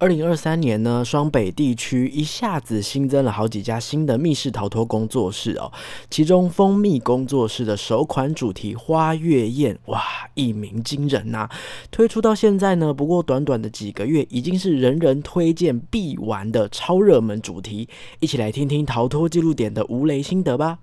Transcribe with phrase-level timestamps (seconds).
[0.00, 5.70] 二零二三年呢，双北地区一下子新增了好几家新的密室逃脱工作室哦。
[6.08, 10.02] 其中蜂蜜工作室的首款主题花月宴，哇，
[10.32, 11.50] 一鸣惊人呐！
[11.90, 17.86] 推出到现在呢，不过短短的几个月，已经是人人推荐必玩的超热门主题。
[18.20, 20.78] 一起来听听逃脱记录点的吴雷心得吧。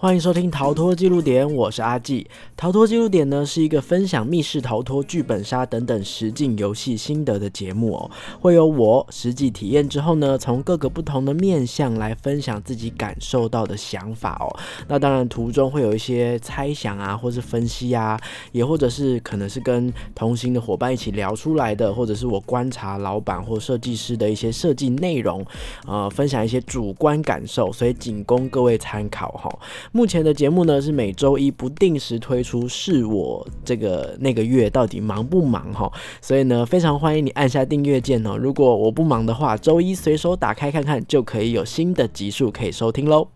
[0.00, 2.26] 欢迎收听逃脱记录点，我是阿纪。
[2.56, 8.10] 逃脱记录点呢是一个分享密室逃脱、剧本杀等等实境游戏心得的节目哦。
[8.40, 14.48] 会有我实际体验之后呢，从各个不同的面向来分享自己感受到的想法哦。
[14.88, 18.18] 那当然途中会有一些猜想啊，或是分析啊，
[18.52, 25.44] 也或者是可能是跟同行的伙伴一起聊出来的，或者是我观察老板或设计师的一些设计内容，
[25.86, 29.50] 呃，分享一些主观感受，所以仅供各位参考哈。
[29.92, 35.90] 目前的节目呢是每周一不定时推出，是我这个那个月到底忙不忙哈？
[36.20, 38.36] 所以呢，非常欢迎你按下订阅键哦。
[38.36, 43.28] 如果我不忙的话，周一随手打开看看就可以有新的集数可以收听喽。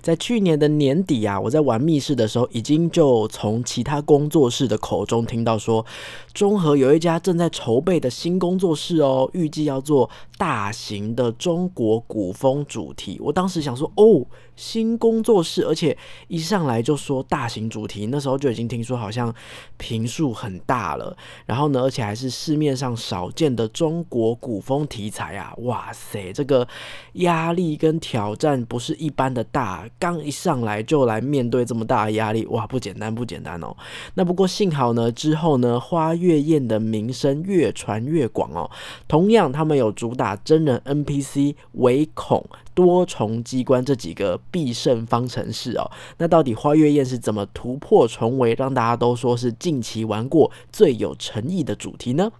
[0.00, 5.84] 在去年的年底啊，我在玩密室的时候，已经就从其他工作室的口中听到说，
[6.32, 13.18] 中和有一家正在筹备的新工作室哦，预计要做大型的中国古风主题。
[13.22, 14.26] 我当时想说，哦。
[14.58, 19.32] 新工作室，而且一上来就说大型主题，那时候就已经听说好像
[19.76, 21.16] 频数很大了。
[21.46, 25.54] 然后呢，而且还是市面上少见的中国古风题材啊！
[25.58, 26.66] 哇塞，这个
[27.14, 29.88] 压力跟挑战不是一般的大。
[29.98, 33.76] 刚一上来就来面对这么大的压力，哇，不简单，不简单哦。
[34.14, 38.68] 那不过幸好呢，之后呢，花月宴的名声越传越广哦。
[39.06, 42.44] 同样，他们有主打真人 NPC 唯恐。
[42.78, 52.30] 多重机关这几个必胜方程式哦，那到底花月宴是怎么突破重围，让大家都说是近期玩过最有诚意的主题呢？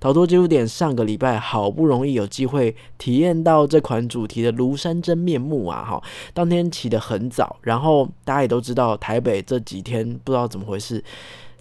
[0.00, 5.84] 逃脱记录点上个礼拜好不容易有机会体验到这款主题的庐山真面目啊！
[5.84, 6.02] 哈，
[6.32, 11.04] 当天起得很早，然后大家也都知道台北这几天不知道怎么回事。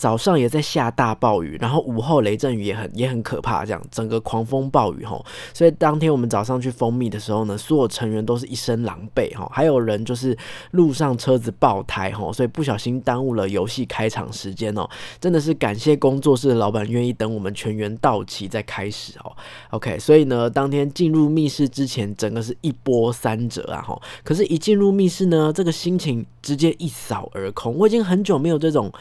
[0.01, 5.23] 早上也在下大暴雨，然后午后雷阵雨也很也很可怕，这样整个狂风暴雨吼，
[5.53, 10.35] 所以当天我们早上去蜂蜜的时候呢，所有成员都是一身狼狈哈，还有人就是
[10.71, 14.89] 路上车子爆胎哈，所以不小心耽误了游戏开场时间哦，
[15.19, 19.31] 真的是感谢工作室的老板愿意等我们全员到齐再开始哦。
[19.69, 28.91] OK，所以呢，当天进入密室之前，整个是一波三折啊哈，可是，一进入密室呢，这个心情直接一扫而空，我已经很久没有这种。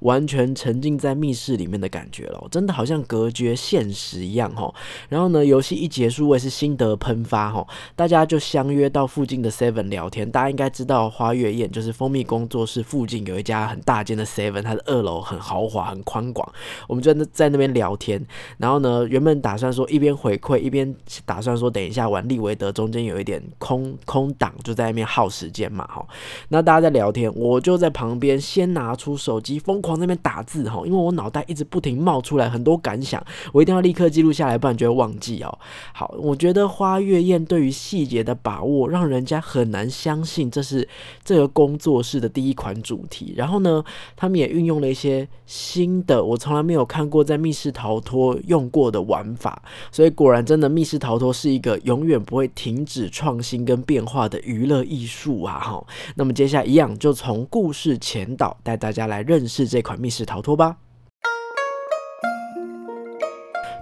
[0.00, 4.72] 完全沉浸在密室里面的感觉了，真的好像隔绝现实一样哈。
[5.08, 7.66] 然后呢，游戏一结束，我也是心得喷发哈。
[7.96, 10.30] 大家就相约到附近的 Seven 聊天。
[10.30, 16.48] 大家应该知道花月宴就是蜂蜜工作室附近有一家很大间的 Seven，它的二楼很豪华、很宽广。
[16.86, 18.24] 我们就在在那边聊天。
[18.58, 20.94] 然后呢，原本打算说一边回馈一边
[21.24, 26.06] 打算说等一下玩利维德，中间有一点空空档，就在那边耗时间嘛哈。
[26.50, 29.87] 那大家在聊天，我就在旁边先拿出手机疯狂。
[29.88, 35.58] 往那边打字哈，因为我脑袋一直不停冒出来很多感想，我一定要立刻记录下来，不然就会忘记哦。
[35.92, 40.86] 好，我觉得花月宴对于细节的把握，让人家很难相信这是
[41.24, 43.32] 这个工作室的第一款主题。
[43.34, 43.82] 然后呢，
[44.14, 49.62] 他们也运用了一些新的，我从来没有看过在密室逃脱用过的玩法。
[49.90, 55.58] 所以果然，真的密室逃脱是一个永远不会停止创新跟变化的娱乐艺术啊！
[55.58, 59.77] 哈，那么接下来一样，就从故事前导带大家来认识这。
[59.78, 60.76] 这款密室逃脱吧。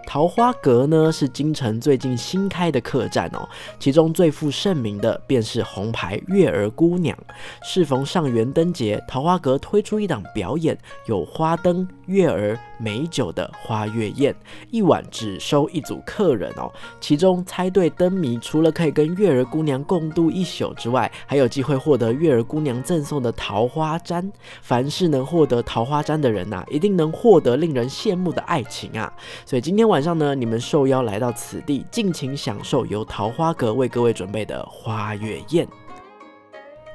[0.06, 3.48] 桃花阁呢是京城最近新开的客栈哦，
[3.78, 7.16] 其中最负盛名的便是红牌月儿姑娘。
[7.62, 10.76] 适逢上元灯节，桃花阁推出一档表演，
[11.06, 14.34] 有花灯、月儿、美酒的花月宴，
[14.70, 16.72] 一晚只收一组客人哦。
[16.98, 24.32] 其中猜对灯谜，除了可以跟月儿姑娘共度一宿之外，还有机会获得月儿姑娘赠送的桃花簪。
[24.62, 29.12] 凡是能获得桃花簪的人呐，一定能获得令人羡慕的爱情啊！
[29.44, 30.06] 所以今天晚上。
[30.06, 35.66] 上呢，你们受邀来到此地，尽情享受由桃花阁为各位准备的花月宴。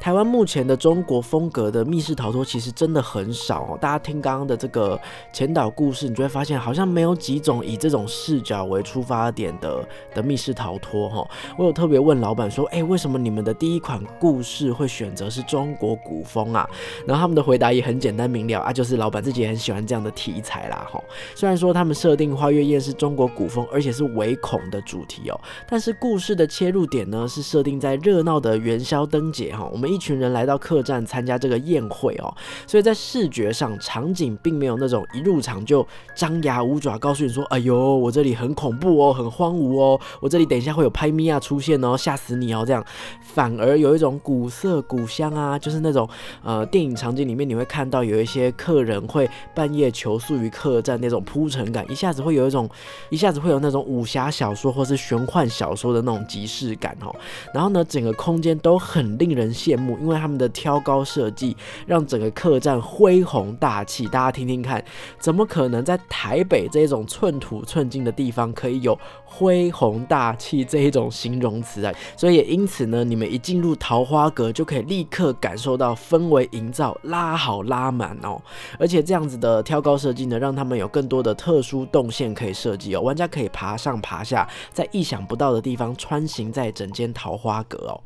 [0.02, 3.78] 台湾目前的中国风格的密室逃脱其实真的很少哦。
[3.80, 5.00] 大家听刚刚的这个
[5.32, 11.24] 前导故事，你就会发现好像没有几种以这种视角为出发点的的密室逃脱哈。
[11.56, 16.68] 我有特别问老板说，哎，为什么你们的第一款故事会选择是中国古风啊？
[17.06, 21.00] 然后他们的回答也很简单明了啊，就是老板自己也很喜欢这样的题材啦哈。
[21.36, 25.40] 虽然说他们设定花月宴是中国古风，而且是唯恐的主题哦，
[25.70, 29.70] 但是故事的切入点呢是设定在热闹的元宵灯节哈。
[29.72, 29.91] 我们。
[29.92, 32.34] 一群人来到客栈参加这个宴会哦，
[32.66, 35.86] 所以在视觉上场景并没有那种一入场就
[36.16, 42.86] 张牙舞爪，告诉你说：“哎呦，我这里很恐怖哦，很荒芜哦，我这里等一下会有拍米亚出现哦，吓死你哦。”这样
[43.22, 46.08] 反而有一种古色古香啊，就是那种
[46.44, 52.70] 呃电影场景里面你会看到有一些客人会半夜求宿于客栈那种铺陈感，一下子会有一种
[53.10, 57.16] 一下子会有那种武侠小说或是玄幻小说的那种即视感哦。
[57.54, 61.56] 然后呢，整个空间都很令人羡慕，因为他们的挑高设计
[61.86, 64.06] 让整个客栈恢宏大气。
[64.08, 64.84] 大家听听看，
[65.20, 71.94] 怎么可能在台北这种寸土寸金的地方可以有恢宏大气这一种形容词啊？
[72.18, 78.42] 所以也因此呢，你们一进入桃花阁就可以立刻感受到氛围营造拉好拉满哦。
[78.78, 88.02] 而且这样子的挑高设计呢，让他们有更多的特殊动线可以设计哦，玩家可以爬上爬下，在意想不到的地方穿行在整间桃花阁哦。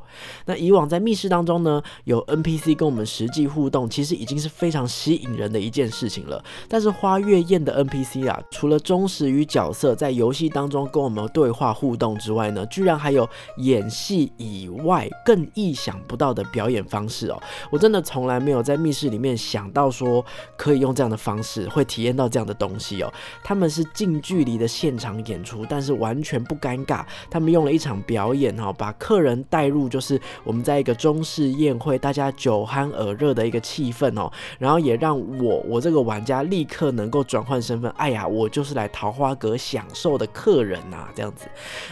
[0.46, 6.42] 那以往在密室当中呢，有 NPC 跟我们实际互动，其实已经是非常吸引人的一件事情了。
[6.70, 17.38] 但是花月宴的 NPC 啊，除了忠实于角色在游戏当中跟我们对话互动之外呢，居然还有演戏以外更意想不到的表演方式哦。
[17.70, 20.26] 我真的从来没有在密室里面想到说
[20.56, 23.14] 可以用这样的方式会体验到这样的东西哦。
[23.44, 27.04] 他们是近距离的现场演出，但是完全不尴尬。
[27.30, 30.00] 他们用了一场表演哈，把客人带入就。
[30.06, 41.48] 是我们在一个中式宴会，大家酒酣耳热的一个气氛哦，然后也让我我这个玩家立刻能够转换身份，哎呀，我就是来桃花阁享受的客人呐，这样子。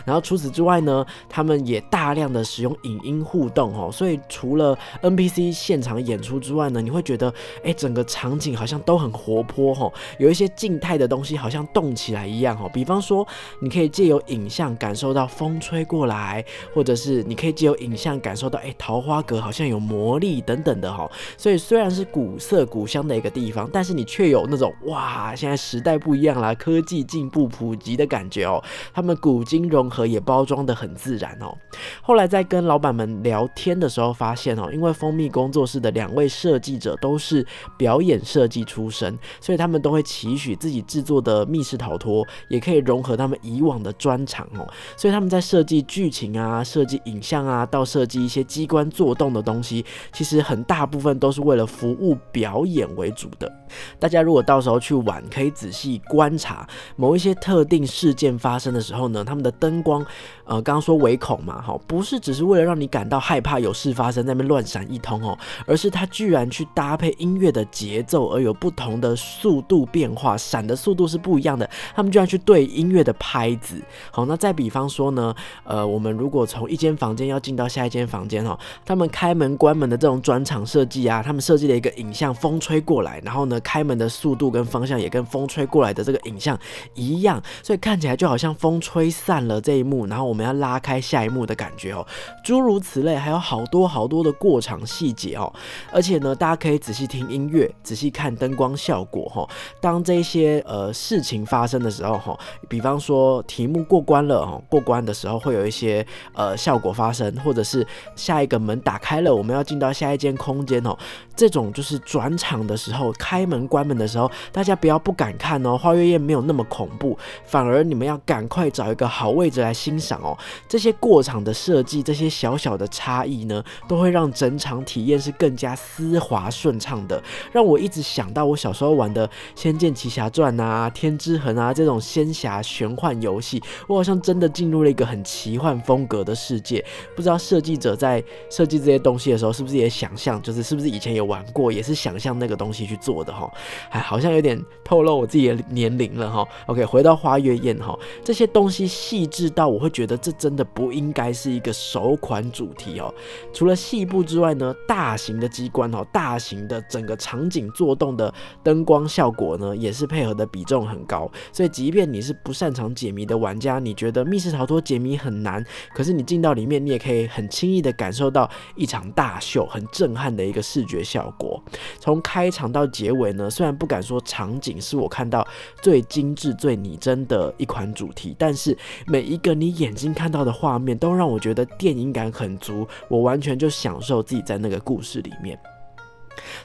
[0.05, 7.33] 然后除此之外呢，他们也大量的使用影音互动哦，所以除了 NPC 现场演出之外呢，你会觉得
[7.63, 12.69] 哎，整个场景好像都很活泼哈，有一些静态的东西好像动起来一样哈。
[12.69, 13.27] 比方说，
[13.59, 16.43] 你可以借由影像感受到风吹过来，
[16.73, 28.63] 或者是你可以借由影像感受到，哎，桃花阁好像有魔力等等的哈，所以虽然是古色古香的一个地方，但是你却有那种哇，现在时代不一样啦，科技进步普及的感觉哦。
[28.93, 31.53] 他们古今融合，也包装的很自然哦。
[32.01, 37.45] 后来在跟老板们聊天的时候，发现哦，因为蜂蜜工作室的两位设计者都是
[37.77, 44.65] 表演设计出身，所以他们都会期许自己制作的密室逃脱也可以融合他们以往的专长哦。
[44.95, 53.51] 所以他们在设计剧情啊，设计影像啊，到设计一些机关做动的东西，其实很大部分都是为了服务表演为主的。
[53.97, 60.05] 大家如果到时候去玩，可以仔细观察某一些特定事件发生的时候呢，他们的灯光，
[60.45, 71.67] 呃，刚刚说唯恐嘛，哈，不是只是为了让你感到害怕有事发生，在那边乱闪一通哦，而是它居然去搭配音乐的节奏，而有不同的速度变化，闪的速度是不一样的。
[71.95, 73.81] 他们居然去对音乐的拍子，
[74.11, 75.33] 好，那再比方说呢，
[75.63, 86.59] 呃，我们如果从一间房间要进到下一间房间哈，他们开开门关门的这种转场设计啊，他们设计了一个影像，风吹过来，然后呢，开门的速度跟方向也跟风吹过来的这个影像
[86.93, 92.05] 一样，所以看起来就好像风吹散了这一幕，然后我们要拉开下一幕的感觉哦，
[92.43, 95.49] 诸如此类，还有好多好多的过场细节哦，
[95.89, 99.47] 而且呢，大家可以仔细听音乐，仔细看灯光效果哈，
[99.79, 102.37] 当这些呃事情发生的时候哈，
[102.67, 107.87] 比方说题目过关了哦，过关的时候会有一些呃效果发生，或者是。
[108.15, 110.97] 下一个门打开开了，我们要进到下一间空间哦。
[111.35, 115.77] 这种就是转场的时候，开门关门的时候，大家不要不敢看哦。
[115.77, 120.35] 花月夜没有那么恐怖，反而你们要赶快找一个好位置来欣赏哦。
[120.67, 127.21] 这些过场的设计，这些小小的差异呢，都会让整场体验是更加丝滑顺畅的。
[127.51, 136.83] 让我一直想到我小时候玩的《仙剑奇侠传》啊、《天之痕》啊这种仙侠玄幻游戏，我好像真的进入了一个很奇幻风格的世界。
[137.15, 137.93] 不知道设计者。
[137.93, 143.47] 在设计这些东西的时候，是不是也想象，就是是不是以前有玩过，也是想象那个东西去做的哈？
[143.91, 146.47] 哎，好像有点透露我自己的年龄了哈。
[146.65, 153.13] OK，回到花月宴哈，这些东西细致到我会觉得这真的不应该是一个首款主题哦。
[153.53, 158.33] 除了细部之外呢，大型的机关哦，大型的整个场景做动的
[158.63, 161.29] 灯光效果呢，也是配合的比重很高。
[161.51, 167.83] 所以，即便你是不擅长解谜的玩家，你觉得密室逃脱解谜很难，可是你进到里面，你也可以很轻易。
[167.83, 171.59] 的感受到一场大秀，很震撼的一个视觉效果。
[171.99, 175.45] 从开场到结尾呢，虽然不敢说场景是我看到
[175.81, 182.87] 最精致、最拟真的一款主题，但是每一个你眼睛看到的画面，都让我觉得电影感很足。
[183.07, 185.57] 我完全就享受自己在那个故事里面。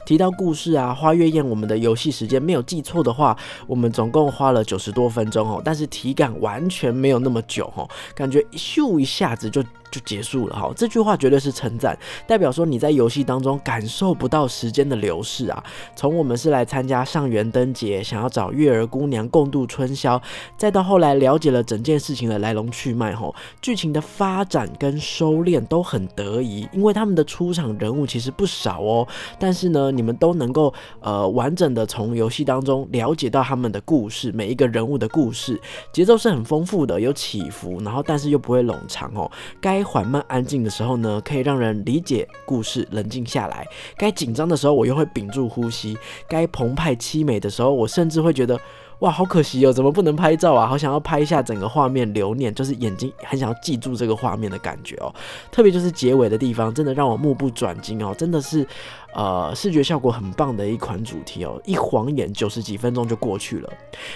[0.05, 15.63] 提到故事啊，花月宴，我们的游戏时间没有记错的话，我们总共花了九十多分钟哦，但是体感完全没有那么久哦，感觉咻一下子就就结束了哈，这句话绝对是称赞，代表说你在游戏当中感受不到时间的流逝啊。
[15.95, 20.21] 从我们是来参加上元灯节，想要找月儿姑娘共度春宵，
[20.57, 29.07] 再到后来了解了整件事情的来龙去脉哈，剧情的发展跟收敛都很得宜，因为他们的出场人物其实不少哦。
[29.39, 35.59] 但是呢，你们都能够呃完整的从游戏当中了解到他们的故事，每一个人物的故事，
[35.91, 39.29] 节奏是很丰富的，有起伏，然后但是又不会冗长哦。
[39.59, 43.63] 该该缓慢安静的时候呢，可以让人理解故事，冷静下来；
[43.97, 45.95] 该紧张的时候，我又会屏住呼吸；
[46.27, 48.59] 该澎湃凄美的时候，我甚至会觉得。
[48.99, 50.67] 哇，好可惜哦，怎么不能拍照啊？
[50.67, 55.13] 好想要拍一下整个画面留念，就是眼睛很想要记住这个画面的感觉哦。
[55.49, 58.67] 特别就是结尾的地方，真的让我目不转睛哦，真的是
[59.13, 61.57] 呃视觉效果很棒的一款主题哦。
[61.63, 63.69] 一晃眼九十几分钟就过去了。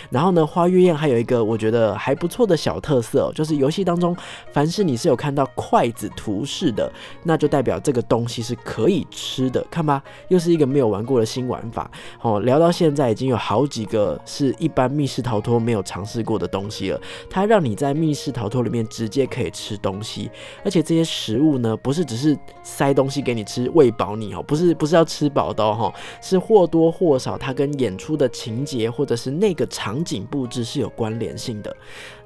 [0.10, 4.14] 然后呢，花月宴还有一个我觉得还不错的小特色，就是游戏当中
[4.52, 6.92] 凡是你是有看到筷子图示的，
[7.24, 9.66] 那就代表这个东西是可以吃的。
[9.72, 12.42] 看吧，又是一个没有玩过的新玩法哦。
[12.42, 14.70] 聊到现在已经有好几个是一。
[14.74, 17.00] 般密室逃脱没有尝试过的东西了，
[17.30, 20.30] 它让你在密室逃脱里面直接可以吃东西，
[20.64, 31.76] 而且这些食物呢，不是只是塞东西给你吃，喂饱你哦，不是不是要吃饱的哈，是或多或少它跟演出的情节或者是那个场景布置是有关联性的。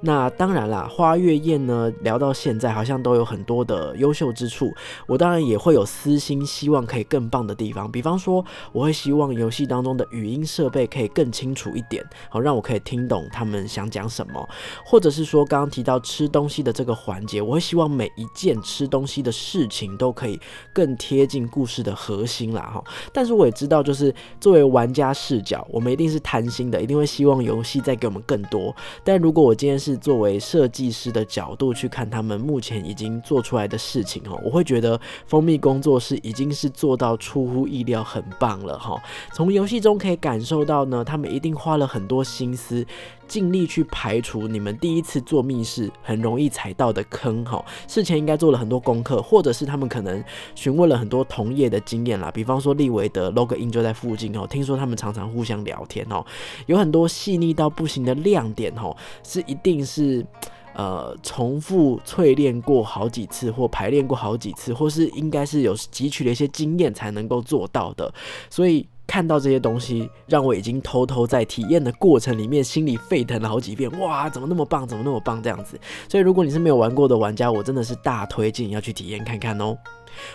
[0.01, 4.74] 那当然啦，花月宴呢聊到现在好像都有很多的优秀之处，
[5.08, 14.48] 我当然也会有私心希望可以更棒的地方，比方说我会希望游戏当中的语音设备可以更清楚一点，好让我可以听懂他们想讲什么，
[14.86, 20.39] 或者是说刚刚提到吃东西的这个环节，我会希望每一件吃东西的事情都可以
[20.74, 22.84] 更贴近故事的核心啦哈。
[23.12, 28.75] 但是我也知道，就是作为玩家视角，我们一定是贪心的，一定会希望游戏再给我们更多。
[29.04, 39.01] 但如果我今天是是作为设计师的角度去看他们目前已经做出来的事情哦，我会觉得蜂蜜工作室已经是做到出乎意料很棒了哈。
[39.34, 42.86] 从游戏中可以感受到呢，他们一定花了很多心思，
[43.27, 47.63] 尽力去排除你们第一次做密室很容易踩到的坑哈。
[47.88, 56.25] 事前应该做了很多功课，或者是他们可能询问了很多同业的经验啦，比方说利维德 log in 就在附近哦，听说他们常常互相聊天哦，
[56.65, 59.77] 有很多细腻到不行的亮点哦，是一定。
[59.88, 60.25] 是，
[60.74, 68.13] 呃，重复淬炼过好几次，或排练过好几次，或是应该是有汲取了一些经验才能够做到的。
[68.50, 73.89] 所以看到这些东西，让我已经偷偷在体验的过程里面，心里沸腾了好几遍。
[73.99, 74.85] 哇，怎么那么棒？
[74.85, 75.41] 怎么那么棒？
[75.41, 75.79] 这样子。
[76.09, 79.77] 所以如果你是没有玩过的玩家，我真的是大推荐要去体验看看哦。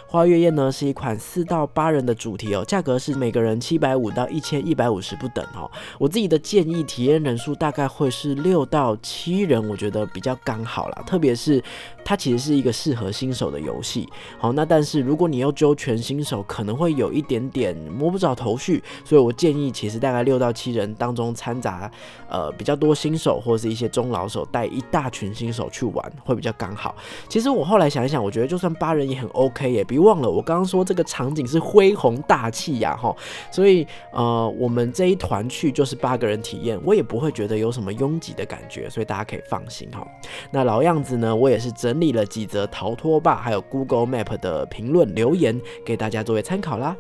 [0.06, 5.68] 花月宴呢是一款四到八人的主题哦，价格是每个人七百五到一千一百五十不等哦。
[5.98, 11.02] 我自己的建议体验人数大概会是六到七人，我觉得比较刚好啦。
[11.04, 11.62] 特别是
[12.04, 14.08] 它其实是一个适合新手的游戏。
[14.38, 21.90] 好，那但是如果你要揪全新手，可能会有一点点摸不着头绪，所以我建议其实大概六到七人当中掺杂
[22.28, 26.94] 呃比较多新手或者是一些中老手带一大群新手去玩会比较刚好。
[27.28, 29.72] 其实我后来想一想，我觉得就算八人也很 OK。
[29.72, 33.14] 也别忘了，我刚刚说这个场景是恢宏大气呀，哈，
[33.50, 40.06] 所以呃，我们这一团去就是八个人体验，我也不会觉得有什么拥挤的感觉，所以大家可以放心哈。
[40.50, 46.96] 那老样子呢，我也是真整理了几则逃脱吧，还有 Google Map 的评论留言，给大家作为参考啦。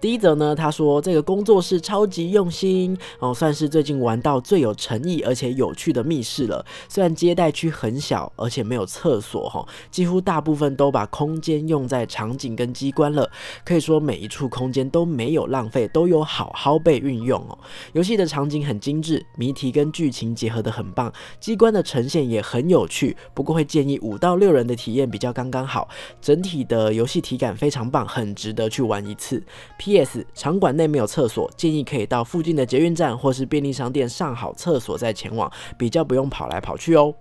[0.00, 6.64] 第一则呢，他说这个工作室超级用心哦，算是最近玩到最有诚意而且有趣的密室了。
[6.88, 13.28] 虽然接待区很小，而且没有厕所哈，几乎大部分都把空间用在场景跟机关了。
[13.64, 17.58] 可以说每一处空间都没有浪费，都有好好被运用哦。
[17.92, 23.16] 游戏的场景很精致，谜题跟剧情结合的很棒，机关的呈现也很有趣。
[23.34, 25.88] 不过会建议五到六人的体验比较刚刚好。
[26.20, 29.42] 整体的游戏体感非常棒，很值得去玩一次。
[29.88, 37.14] yes，场馆内没有厕所，建议可以到附近的捷运站或是便利商店上好厕所再前往，比较不用跑来跑去哦。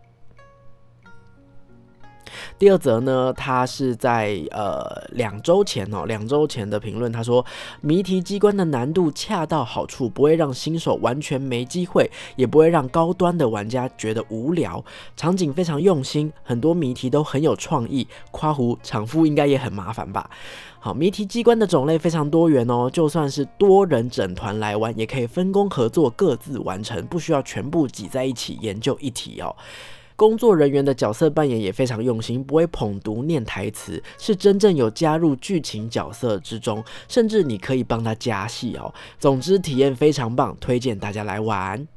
[2.58, 7.46] 第二则呢，他是在呃两周前哦，两周前的评论，他说
[7.82, 14.84] 谜题机关的难度恰到好处，不会让新手完全没机会，也不会让高端的玩家觉得无聊。
[15.16, 18.08] 场景非常用心，很多谜题都很有创意。
[18.32, 20.30] 夸胡场夫应该也很麻烦吧？
[20.80, 29.56] 好，谜题机关的种类非常多元哦，就算是多人整团来玩，也可以分工合作，各自完成，不需要全部挤在一起研究一题哦。
[30.18, 38.92] 工作人员的角色扮演也非常用心，不会捧读念台词，是真正有加入剧情角色之中，甚至你可以帮他加戏哦。
[39.20, 41.88] 总之体验非常棒，推荐大家来玩。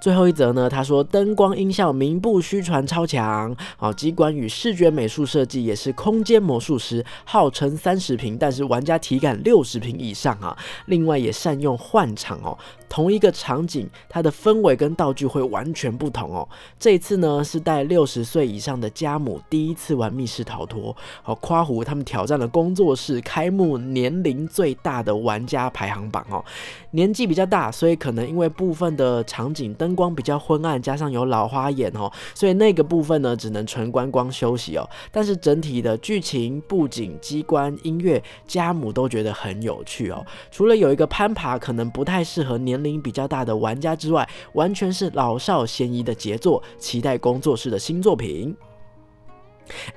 [0.00, 10.56] 最后一则呢，他说灯光音效名不虚传超强，好，机关与视觉美术设计也是空间魔术师，号称三十平，但是玩家体感六十平以上啊。
[10.86, 12.56] 另外也善用换场哦，
[12.94, 16.48] 同一个场景它的氛围跟道具会完全不同哦。
[16.78, 26.44] 这一次呢是带六十岁以上的家母第一次玩密室逃脱，好，夸胡他们挑战了工作室开幕年龄最大的玩家排行榜哦，
[26.92, 34.88] 年纪比较大，所以可能因为部分的场景灯光比较昏暗，加上有老花眼哦，所以那个部分呢只能纯观光休息哦。
[35.10, 40.24] 但是整体的剧情、布景、机关、音乐，家母都觉得很有趣哦。
[40.52, 48.54] 除了有一个攀爬可能不太适合年龄比较大的玩家之外，完全是老少咸宜的杰作，期待工作室的新作品。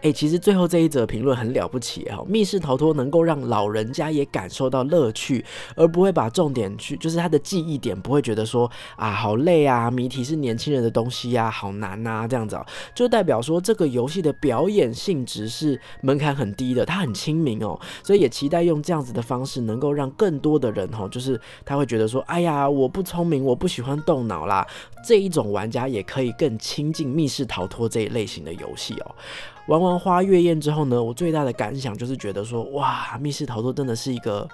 [0.01, 5.43] 哎，其实最后这一则评论很了不起哦，密室逃脱能够让老人家也感受到乐趣，
[5.75, 24.65] 而不会把重点去，就是他的记忆点不会觉得说啊好累啊，谜题是年轻人的东西呀，好难呐，这样子哦，就代表说这个游戏的表演性质是门槛很低的，它很亲民哦，所以也期待用这样子的方式能够让更多的人哈，就是他会觉得说，哎呀，我不聪明，我不喜欢动脑啦，
[25.05, 29.15] 这一种玩家也可以更亲近密室逃脱这一类型的游戏哦。
[29.67, 34.47] 玩完花月宴之后呢，我最大的感想就是觉得说，哇，密室逃脱真的是一个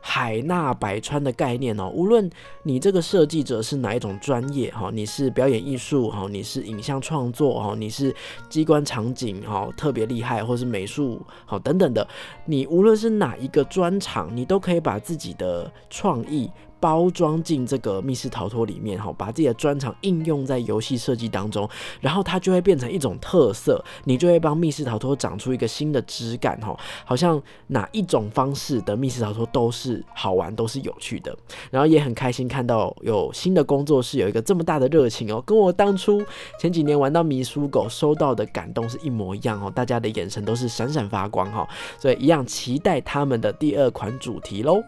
[0.00, 1.88] 海纳百川的概念哦。
[1.94, 2.28] 无论
[2.64, 8.14] 你这个设计者是哪一种专业哈，你是表演艺术哈，你是影像创作哈，你是
[8.48, 12.06] 机关场景哈，特别厉害，或是美术好等等的，
[12.44, 16.50] 你无论是哪一个专长，你都可以把自己的创意。
[16.86, 21.68] 包装进这个密室逃脱里面哈，把自己的专长应用在游戏设计当中，
[22.00, 31.36] 然后它就会变成一种特色，你就会帮密室逃脱长出一个新的质感哈，好像哪一种方式的密室逃脱都是好玩，都是有趣的，
[31.72, 36.22] 然后也很开心看到有新的工作室有一个这么大的热情哦，跟我当初
[36.60, 44.80] 前几年玩到迷书狗收到的感动是一模一样哦，大家的眼神都是闪闪发光哈，所以一样期待他们的第二款主题喽。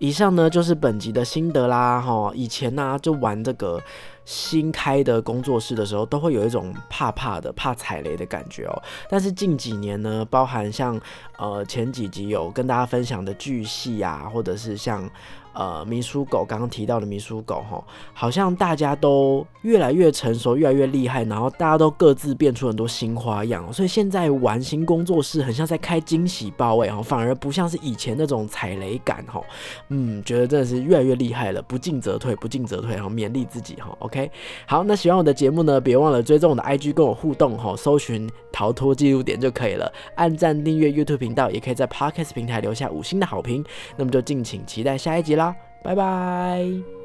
[0.00, 3.80] 以上呢就是本集的心得啦，哈，以前呢就玩这个
[4.24, 8.82] 新开的工作室的时候，都会有一种怕怕的、怕踩雷的感觉哦。
[9.08, 11.00] 但是近几年呢，包含像
[11.38, 15.08] 呃前几集有跟大家分享的巨细啊，或者是像。
[15.52, 17.82] 呃，迷书狗刚刚提到的迷书狗哈，
[18.12, 29.42] 好像大家都越来越成熟，越来越厉害，然后大家都各自变出很多新花样，所以现在玩新工作室很像在开惊喜包哎哈，反而不像是以前那种踩雷感哈，
[29.88, 34.30] 嗯，觉得真的是越来越厉害了，不进则退，不进则退，然后勉励自己哈，OK，
[34.66, 43.64] 好，那喜欢我的节目呢，别忘了追踪我的 IG 跟我互动哈，搜寻逃脱记录点就可以了，按赞订阅 YouTube 频道，也可以在 Podcast 平台留下五星的好评，
[43.96, 45.49] 那么就敬请期待下一集啦。
[45.82, 46.99] 拜拜。